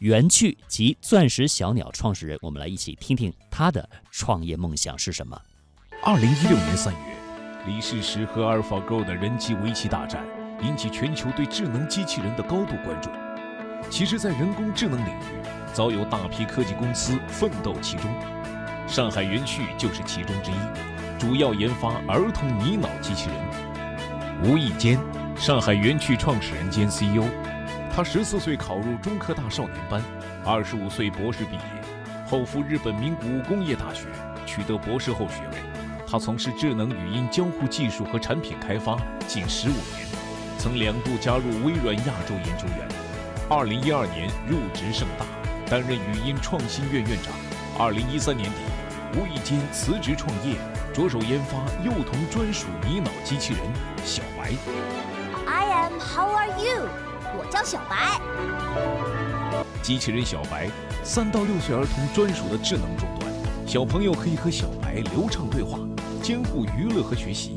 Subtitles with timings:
[0.00, 5.40] 元趣及钻石小鸟创始人，我们来一起听听他的创业梦想是什么。
[6.02, 7.16] 二零一六年三月，
[7.66, 10.22] 李世石和 AlphaGo 的人机围棋大战
[10.62, 13.08] 引起全球对智能机器人的高度关注。
[13.88, 18.10] 其实，在人工智能领域，早有大批科技公司奋斗其中，
[18.86, 24.44] 上海元趣就是其中之一，主要研发儿童拟脑机器人。
[24.44, 24.98] 无意间，
[25.36, 27.24] 上海元趣创始人兼 CEO，
[27.96, 30.02] 他十四岁考入中科大少年班，
[30.44, 31.62] 二十五岁博士毕业，
[32.26, 34.02] 后赴日本名古屋工业大学
[34.44, 35.56] 取得博士后学位。
[36.06, 40.06] 他从事智能语音交互技术和产品开发近十五年，
[40.58, 42.86] 曾两度加入微软亚洲研究院。
[43.48, 45.24] 二零一二年入职盛大，
[45.66, 47.32] 担任语音创新院院长。
[47.78, 48.58] 二零一三年底，
[49.18, 50.58] 无意间辞职创业，
[50.92, 53.62] 着手研发幼童专属拟脑机器人
[54.04, 54.52] 小白。
[55.46, 57.05] I am How are you？
[57.38, 58.20] 我叫小白。
[59.82, 60.68] 机器人小白，
[61.04, 63.32] 三到六岁儿童专属的智能终端，
[63.66, 65.78] 小朋友可以和小白流畅对话，
[66.22, 67.56] 兼顾娱乐和学习。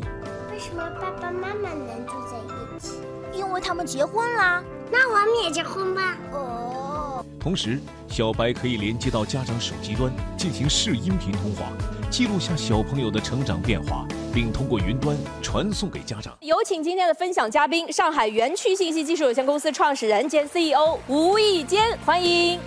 [0.52, 2.94] 为什么爸爸妈妈能住在一起？
[3.33, 4.63] 因为他们结婚啦。
[4.91, 6.17] 那我们也结婚吧。
[6.31, 7.25] 哦。
[7.39, 11.72] 同时，小白可以连接到家长手机端进行视音频通话，
[12.11, 16.35] 记录下小朋友的成长变化，并通过云端传送给家长。
[16.41, 22.59] 有请今天的分享嘉宾，上海园区信息技术有限公司创始人兼 CEO 吴义坚，欢迎。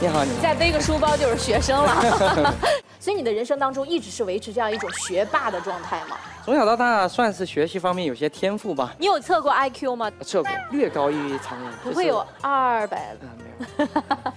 [0.00, 0.42] 你好，你好。
[0.42, 2.54] 再背个书包就是学生了。
[3.00, 6.16] 所以你的人生当中一直是维持这样一种学霸的状态吗？
[6.44, 8.94] 从小到大算是学习方面有些天赋吧。
[8.98, 10.10] 你有测过 IQ 吗？
[10.22, 11.72] 测过，略高于常人。
[11.82, 13.16] 不会有二百？
[13.78, 13.88] 没有。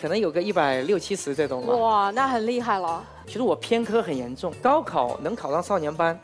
[0.00, 1.74] 可能有个一百六七十这种吧。
[1.74, 3.04] 哇，那很厉害了。
[3.28, 6.18] 其实我偏科很严重，高考能考上少年班，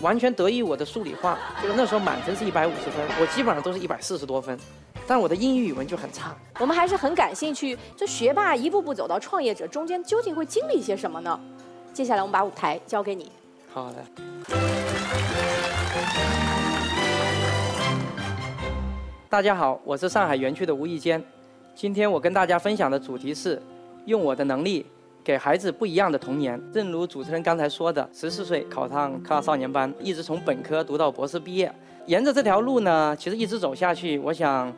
[0.00, 1.36] 完全得益于我的数理化。
[1.60, 4.56] 就是那时候满分是一百五十分，我基本上都是一百四十多分。
[5.08, 6.36] 但我的英语语文就很差。
[6.60, 11.38] 我们还是很感兴趣，这学霸一步步走到创业者中间，究竟会经历一些什么呢？
[11.92, 13.32] 接下来我们把舞台交给你。
[13.72, 14.04] 好的。
[19.28, 21.20] 大家好，我是上海园区的吴义坚。
[21.74, 23.60] 今天我跟大家分享的主题是
[24.04, 24.86] 用我的能力
[25.26, 26.56] 给孩子不一样的童年。
[26.72, 31.74] 正如主持人刚才说的，十四岁考上科大少年班，一直从本科读到博士毕业。
[32.06, 34.72] 沿着这条路呢，其实一直走下去，我想，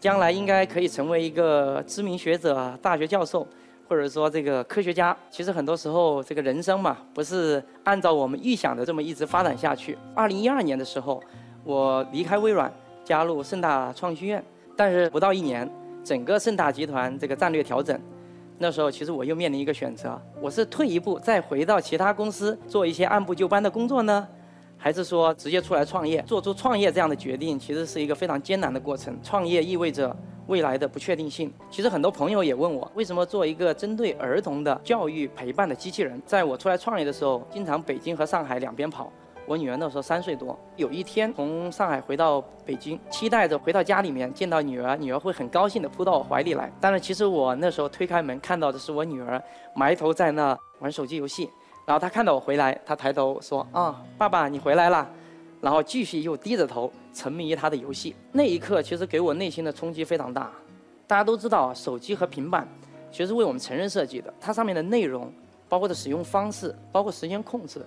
[0.00, 3.46] 将来应该可以成为一个知名学者、大学教授，
[3.88, 5.16] 或者说这个科学家。
[5.30, 9.96] 其实很多时候，这个人生嘛，不是按照我们预想的这么一直发展下去。
[10.16, 11.22] 二零一二年的时候，
[11.62, 12.68] 我离开微软，
[13.04, 14.44] 加入盛大创新院，
[14.76, 15.70] 但是不到一年，
[16.02, 17.96] 整个盛大集团这个战略调整，
[18.62, 24.24] 那时候其实我又面临一个选择：我是退一步再回到其他公司做一些按部就班的工作呢？
[24.78, 29.18] 还是说直接出来创业，做出创业这样的决定，其实是一个非常艰难的过程。
[29.20, 31.52] 创业意味着未来的不确定性。
[31.72, 36.22] 其实很多朋友也问我，为什么做一个针对儿童的教育陪伴的机器人？
[36.24, 39.12] 在我出来创业的时候，经常北京和上海两边跑。
[39.52, 46.72] 我女儿那时候三岁多，有一天从上海回到北京，期待着回到家里面见到女儿，女儿会很高兴地扑到我怀里来。
[46.80, 49.42] 但是其实我那时候推开门看到的是我女儿
[49.74, 51.50] 埋头在那玩手机游戏。
[51.84, 55.06] 然后她看到我回来，她抬头说：“啊，爸爸，你回来了。”
[55.60, 58.16] 然后继续又低着头沉迷于他的游戏。
[58.32, 60.50] 那一刻，其实给我内心的冲击非常大。
[61.06, 62.66] 大家都知道，手机和平板
[63.10, 65.30] 其实为我们成人设计的，它上面的内容，
[65.68, 67.84] 包括的使用方式，包括时间控制，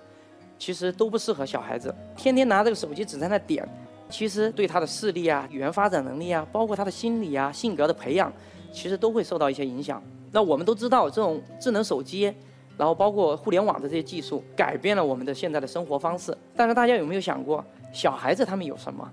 [0.58, 1.94] 其实都不适合小孩子。
[2.16, 3.68] 天天拿这个手机只在那点，
[4.08, 8.32] 其实对他的视力啊、语言发展能力啊，包括他的心理啊、性格的培养，
[8.72, 10.02] 其实都会受到一些影响。
[10.32, 12.34] 那我们都知道，这种智能手机。
[12.78, 16.36] 然后包括互联网的这些技术，改变了我们的现在的生活方式。
[16.54, 19.10] 但是大家有没有想过，小孩子他们有什么？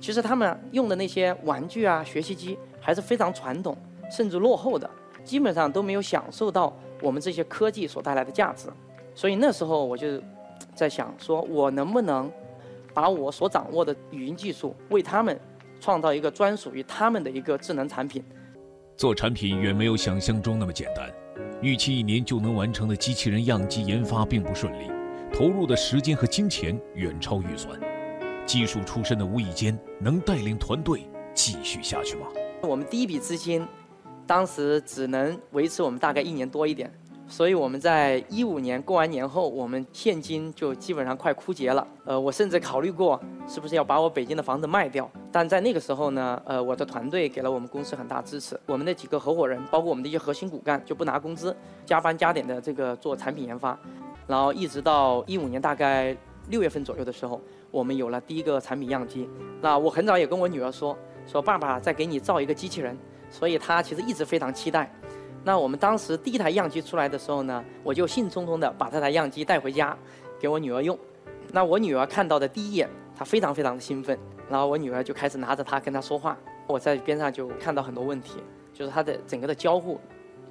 [0.00, 3.76] 其实他们用的那些玩具啊、学习机还是非常传统，
[4.10, 4.90] 甚至落后的，
[5.22, 8.68] 基本上都没有享受到我们这些科技所带来的价值。
[9.14, 10.20] 所以那时候我就
[10.80, 12.32] 在想，说我能不能
[12.94, 15.38] 把我所掌握的语音技术，为他们
[15.78, 18.24] 创造一个专属于他们的一个智能产品。
[18.96, 21.10] 做产品远没有想象中那么简单。
[21.60, 24.90] 预期一年就能完成的机器人样机研发并不顺利，
[25.34, 27.78] 投入的时间和金钱远超预算。
[28.46, 32.26] 技术出身的吴以坚能带领团队继续下去吗？
[32.62, 33.68] 我们第一笔资金，
[34.26, 36.90] 当时只能维持我们大概一年多一点。
[37.30, 41.86] 所以我们在一五年过完年后，我们现金就基本上快枯竭了。
[42.04, 43.18] 呃，我甚至考虑过
[43.48, 45.08] 是不是要把我北京的房子卖掉。
[45.30, 48.58] 但在那个时候呢，呃，我的团队给了我们公司很大支持。
[48.66, 51.56] 我们的几个合伙人，包括我们的一些核心骨干，就不拿工资，
[51.86, 53.78] 加班加点的这个做产品研发。
[54.26, 56.14] 然后一直到一五年大概
[56.48, 57.40] 六月份左右的时候，
[57.70, 59.28] 我们有了第一个产品样机。
[59.60, 60.98] 那我很早也跟我女儿说。
[61.26, 62.98] 说爸爸再给你造一个机器人，
[63.30, 64.92] 所以她其实一直非常期待。
[65.42, 69.96] 那我们当时第一台样机出来的时候呢，我就兴冲冲的把这台样机带回家，
[70.38, 70.98] 给我女儿用。
[71.50, 74.18] 那我女儿看到的第一眼，她非常非常的兴奋，
[74.50, 76.36] 然后我女儿就开始拿着它跟她说话。
[76.66, 78.34] 我在边上就看到很多问题，
[78.72, 79.98] 就是她的整个的交互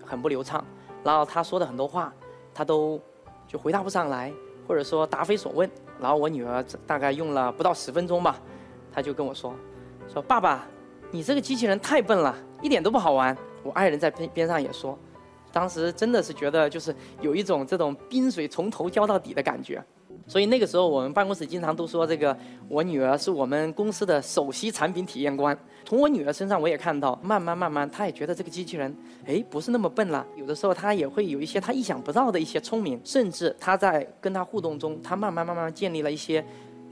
[0.04, 0.66] 很不流畅，
[1.04, 2.12] 然后她说的很多话，
[2.54, 3.00] 她都
[3.48, 4.34] 就回答不上来，
[4.68, 5.70] 或者说答非所问。
[6.02, 8.38] 然后我女儿大概用了不到十分钟吧，
[8.92, 9.54] 她就跟我说
[10.12, 10.66] ：“说爸爸，
[11.12, 14.98] 你这个机器人太笨了，一点都不好玩。”我爱人在边边上也说，
[15.52, 19.84] 当时真的是觉得就是有一种这种冰水从头浇到底的感觉。
[20.28, 25.58] 所以那个时候我们办公室经常都说这个，我女儿是我们公司的首席产品体验官。
[25.84, 28.96] 从我女儿身上我也看到，慢慢慢慢，她也觉得这个机器人，
[29.26, 30.24] 哎，不是那么笨了。
[30.36, 36.46] 有的时候她也会有一些她意想不到的一些聪明，甚至她在跟她互动中，她慢慢慢慢建立了一些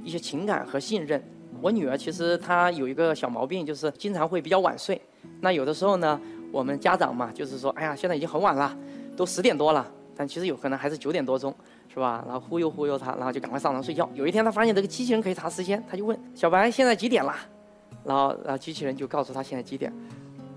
[0.03, 1.23] 一些情感和信任。
[1.61, 4.99] 我女儿其实她有一个小毛病，就是经常会比较晚睡。
[5.41, 6.19] 那有的时候呢？
[6.51, 8.75] 我们家长嘛，就是说，哎呀，现在已经很晚了，
[9.15, 9.85] 都十点多了，
[10.15, 11.53] 但其实有可能还是九点多钟，
[11.87, 12.23] 是吧？
[12.25, 14.09] 然后忽悠忽悠他，然后就赶快上床睡觉。
[14.13, 17.35] 有一天他发现这个机器人可以查时间，他就问小白现在几点了？
[18.03, 19.91] 然后，然后机器人就告诉他现在几点，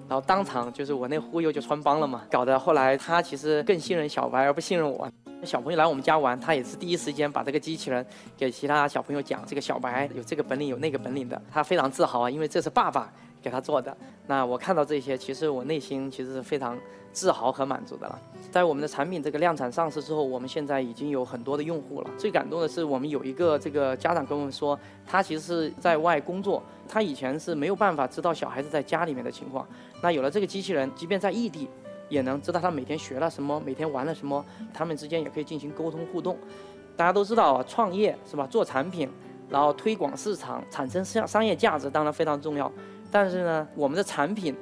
[0.09, 5.09] 然后当场就是我那忽悠就穿帮了嘛，搞得后来他其实更信任小白而不信任我。
[5.43, 8.05] 小朋友来我们家玩，他也是第一时间把这个机器人
[8.37, 13.13] 给其他小朋友讲，这个小白有这个本领有那个本领的，他非常自豪啊，因为这是爸爸。
[13.43, 13.97] 给他做的，
[14.27, 16.79] 那我看到这些，其实我内心其实是非常
[17.13, 18.19] 自豪和满足的了。
[18.51, 22.11] 在我们的产品这个量产上市之后，我们现在已经有很多的用户了。
[22.19, 29.67] 最感动的是，我们有一个这个家长跟我们说，他其实是在外工作，他以前是没有办法知道小孩子在家里面的情况。
[30.03, 31.69] 那有了这个机器人，即便在异地，
[32.09, 34.45] 也能知道他每天学了什么，每天玩了什么，
[34.75, 36.37] 他们之间也可以进行沟通互动。
[36.97, 38.47] 大家都知道啊，创业是吧？
[38.47, 39.09] 做产品，
[39.49, 42.71] 然后推广市场，产生商商业价值，当然非常重要。
[43.11, 44.55] 但是呢，我们的产品，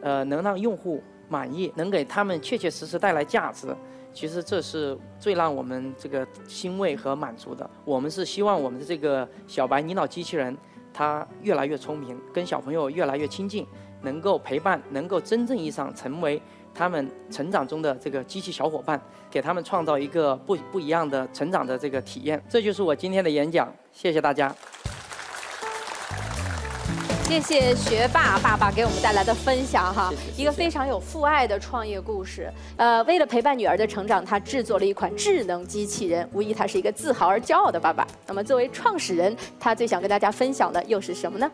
[0.00, 3.74] 呃，能让用户满意，能给他们确确实实带来价值，
[4.14, 7.68] 其实这是最让我们这个欣慰和满足的。
[7.84, 10.56] 我们是希望我们的这个小白领导机器人，
[10.92, 13.66] 它越来越聪明，跟小朋友越来越亲近，
[14.02, 16.40] 能够陪伴，能够真正意义上成为
[16.74, 22.42] 他们成长中的这个机器小伙伴，给他们创造一个不不一样的成长的这个体验。
[22.48, 24.54] 这就是我今天的演讲，谢谢大家。
[27.28, 32.50] 谢谢学霸爸爸给我们带来的分享哈，一个非常有父爱的创业故事。
[32.78, 38.06] 呃，为了陪伴女儿的成长，他制作了一款智能机器人，无疑他是一个自豪而骄傲的爸爸。
[38.26, 41.50] 那么，作为创始人，他最想跟大家分享的又是什么呢？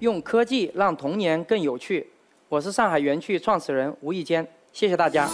[0.00, 2.10] 用科技让童年更有趣。
[2.48, 5.28] 我是上海园区创始人吴义坚，谢谢大家。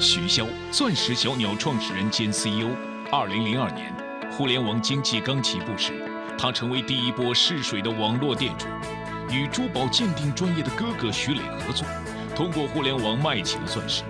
[0.00, 2.70] 徐潇，钻石小鸟创始人兼 CEO。
[3.12, 3.94] 二零零二年，
[4.32, 5.92] 互联网经济刚起步时，
[6.38, 8.66] 他成为第一波试水的网络店主，
[9.30, 11.86] 与珠宝鉴定专业的哥哥徐磊合作，
[12.34, 14.02] 通过互联网卖起了钻石。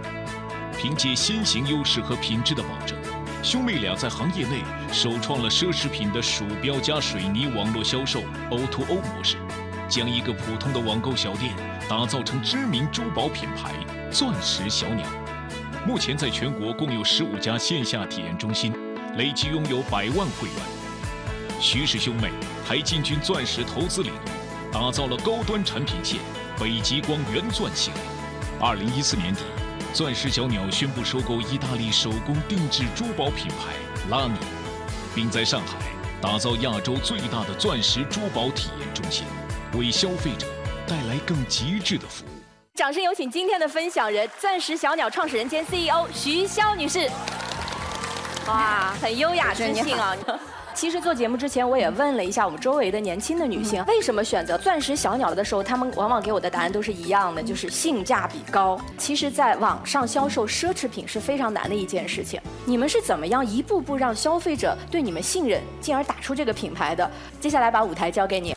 [0.79, 2.97] 凭借先行优势和品质的保证，
[3.43, 9.39] 兄妹俩在行业内首创了奢侈品的鼠标加水泥网络销售 O2O 模式，
[9.89, 11.53] 将一个普通的网购小店
[11.89, 13.73] 打造成知名珠宝品牌
[14.09, 15.05] “钻石小鸟”。
[15.87, 18.75] 目前在全国共有十五家线下体验中心，
[19.17, 20.57] 累计拥有百万会员。
[21.59, 22.31] 徐氏兄妹
[22.67, 26.21] 还进军钻石投资领域，打造了高端产品线
[26.59, 28.03] 北极光原钻系列。
[28.61, 29.41] 二零一四年底，
[29.95, 33.75] 钻石小鸟宣布收购意大利手工定制珠宝品牌
[34.11, 34.37] 拉米，
[35.15, 35.79] 并在上海
[36.21, 39.25] 打造亚洲最大的钻石珠宝体验中心，
[39.79, 40.47] 为消费者
[40.87, 42.40] 带来更极致的服务。
[42.81, 47.11] 掌声有请今天的分享人，钻石小鸟创始人兼 CEO 徐潇女士。
[48.49, 50.17] 哇， 很优雅知性啊！
[50.73, 58.81] 其实做节目之前，我也问了一下我们周围的年轻的女性，为什么选择钻石小鸟的时候，她们往往给我的答案都是一样的，就是性价比高。
[58.97, 62.41] 其实，在网上销售奢侈品是非常难的一件事情。
[62.65, 67.11] 你们是怎么样一步步让消费者对你们信任，进而打出这个品牌的？
[67.43, 68.57] 接下来把舞台交给你。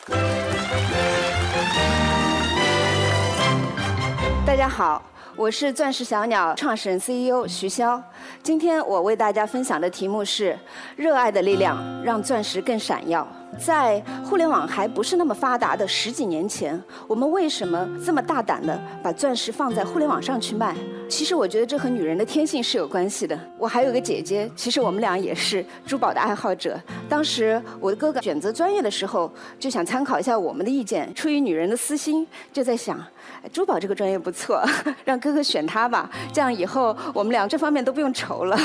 [4.46, 5.02] 大家好，
[5.38, 8.00] 我是钻石小鸟创始人 CEO 徐潇。
[8.44, 10.60] 今天我为大家分享的题目是：
[10.98, 13.26] 热爱的力量让钻石更闪耀。
[13.60, 20.76] 在互联网还不是那么发达的十几年前，我们为什么这么大胆的把钻石放在互联网上去卖？
[21.10, 23.38] 其实我觉得这和女人的天性是有关系的。
[23.58, 26.80] 我还有个姐姐，其实我们俩也是珠宝的爱好者。
[27.08, 31.14] 当时我的哥哥选择专业的时候，就想参考一下我们的意见。
[31.14, 33.00] 出于女人的私心，就在想，
[33.52, 34.64] 珠宝这个专业不错，
[35.06, 36.10] 让哥哥选它吧。
[36.34, 38.58] 这样以后我们俩这方面都不用愁了。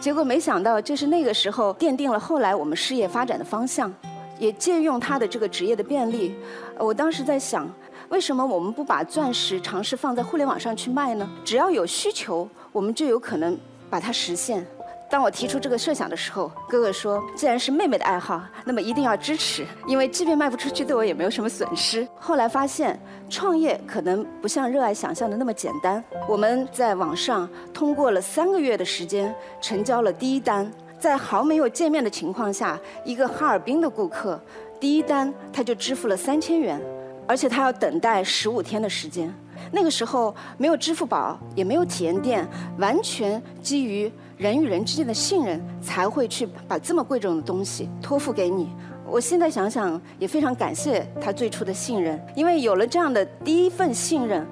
[0.00, 3.92] 结果没想到，就是那个时候奠定了后来我们事业发展的方向，
[4.38, 6.34] 也借用他的这个职业的便利。
[6.78, 7.68] 我当时在想。
[8.10, 11.28] 为什么我们不把钻石尝试放在互联网上去卖呢？
[11.44, 13.54] 只要有需求，我们就有可能
[13.90, 14.66] 把它实现。
[15.10, 26.02] 当我提出这个设想的时候，哥哥说：“既然是妹妹的爱好，那么一定要支持，因为即便卖不出去，对我也没有什么损失。”后来发现，创业可能不像热爱想象的那么简单。
[26.26, 34.40] 我们在网上通过了三个月的时间，成交了第一单，在毫没有见面的情况下，一个哈尔滨的顾客，
[34.80, 36.80] 第一单他就支付了三千元。
[37.26, 39.30] 而且他要等待十五天的时间，
[39.70, 48.70] 那个时候没有支付宝，也没有体验店，完全基于人与人之间的信任，才会去把这么贵重的东西托付给你。
[49.06, 54.46] 我现在想想，也非常感谢他最初的信任，因为有了这样的第一份信任，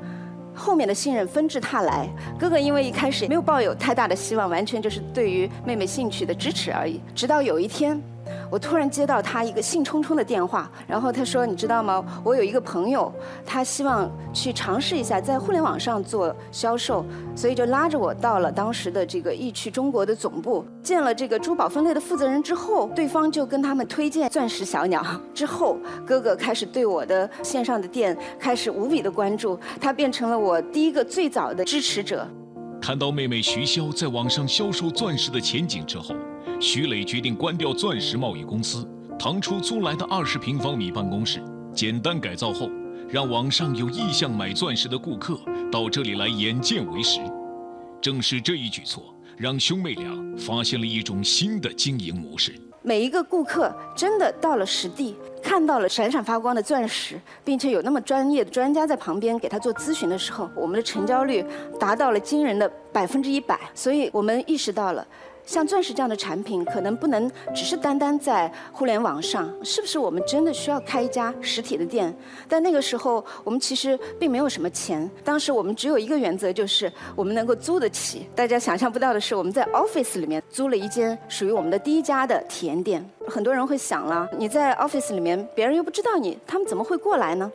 [0.57, 2.09] 后面的信任纷至沓来。
[2.39, 7.01] 哥哥因为一开始没有抱有太大的希望，完全就是对于妹妹兴趣的支持而已。
[7.15, 8.03] 直到有一天。
[8.51, 12.05] 我突然接到他一个兴冲冲的电话，然后他说：“你知道吗？
[12.25, 13.13] 我有一个朋友，
[13.45, 17.05] 他希望去尝试一下在互联网上做销售，
[17.35, 25.05] 所以就拉着我到了当时的这个易趣中国的总部，见了这个珠宝分类的负责人之后，对方就跟他们推荐钻石小鸟。
[25.35, 32.27] 之后，哥哥开始对我的线上的店开始无比的关注，他变成了我第一个最早的支持者。
[32.81, 36.15] 看到妹妹徐潇在网上销售钻石的前景之后。
[36.59, 41.43] 徐磊决定关掉钻石贸易公司，腾出租来的二十平方米办公室，
[41.75, 42.71] 简单改造后，
[43.11, 45.39] 让网上有意向买钻石的顾客
[45.71, 47.21] 到这里来眼见为实。
[48.01, 52.55] 正是这一举措，让兄妹俩发现了一种新的经营模式。
[52.83, 61.45] 每一个顾客真的到了实地，看到了闪闪发光的钻石，并且有那么专业的专家在旁边给他做咨询的时候，我们的成交率
[61.79, 63.59] 达到了惊人的百分之一百。
[63.75, 65.07] 所以我们意识到了。
[65.47, 72.15] 像钻石这样的产品，可能不能只是单单在互联网上，是不是我们真的需要开一家实体的店？
[72.49, 75.09] 但那个时候，我们其实并没有什么钱。
[75.25, 78.27] 当时我们只有一个原则，就是我们能够租得起。
[78.35, 83.09] 大家想象不到的是，我们在 office 里面租了一间属于我们的第一家的体验店。
[83.29, 87.51] 很多人会想了，你在 office 里面，别人又不知道你，他们怎么会过来呢？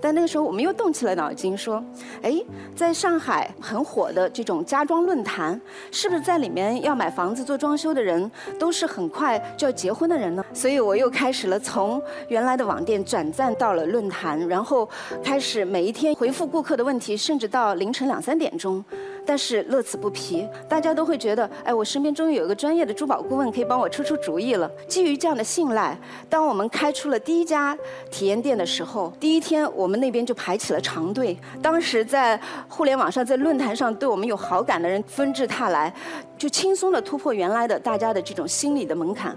[0.00, 1.82] 但那个时候，我们又动起了脑筋，说
[2.22, 2.40] ：“哎，
[2.74, 14.88] 在上海很火的这种家装论坛，是不是在里面要买房子做装修的人，都是很快就要结婚的人呢？”所以我又开始了从原来的网店转战到了论坛，然后
[15.22, 18.82] 开始每一天回复顾客的问题，甚至到凌晨两三点钟。
[19.26, 24.70] 但是乐此不疲，大家都会觉得，哎，我身边终于有一个专业的珠宝顾问可以帮我出出主意了。
[24.86, 25.98] 基于这样的信赖，
[26.30, 27.76] 当我们开出了第一家
[28.10, 31.36] 体验店的时候，第一天我们那边就排起了长队。
[31.60, 35.92] 当时在互联网上，在论坛上对我们有好感的人纷至沓来，
[36.38, 39.36] 就轻松地突破原来的大家的这种心理的门槛。